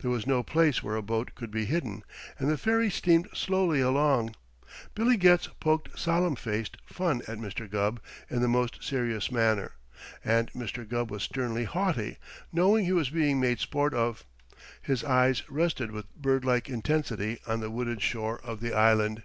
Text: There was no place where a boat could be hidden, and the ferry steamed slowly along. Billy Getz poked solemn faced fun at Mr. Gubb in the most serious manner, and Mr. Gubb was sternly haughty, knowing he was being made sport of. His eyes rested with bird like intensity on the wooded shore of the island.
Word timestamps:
There 0.00 0.10
was 0.10 0.26
no 0.26 0.42
place 0.42 0.82
where 0.82 0.96
a 0.96 1.00
boat 1.00 1.36
could 1.36 1.52
be 1.52 1.64
hidden, 1.64 2.02
and 2.40 2.50
the 2.50 2.58
ferry 2.58 2.90
steamed 2.90 3.28
slowly 3.32 3.80
along. 3.80 4.34
Billy 4.96 5.16
Getz 5.16 5.46
poked 5.60 5.96
solemn 5.96 6.34
faced 6.34 6.76
fun 6.86 7.22
at 7.28 7.38
Mr. 7.38 7.70
Gubb 7.70 8.00
in 8.28 8.40
the 8.40 8.48
most 8.48 8.82
serious 8.82 9.30
manner, 9.30 9.74
and 10.24 10.50
Mr. 10.54 10.84
Gubb 10.88 11.12
was 11.12 11.22
sternly 11.22 11.66
haughty, 11.66 12.18
knowing 12.52 12.84
he 12.84 12.92
was 12.92 13.10
being 13.10 13.38
made 13.38 13.60
sport 13.60 13.94
of. 13.94 14.24
His 14.82 15.04
eyes 15.04 15.48
rested 15.48 15.92
with 15.92 16.12
bird 16.16 16.44
like 16.44 16.68
intensity 16.68 17.38
on 17.46 17.60
the 17.60 17.70
wooded 17.70 18.02
shore 18.02 18.40
of 18.42 18.58
the 18.58 18.74
island. 18.74 19.22